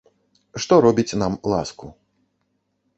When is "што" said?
0.65-0.73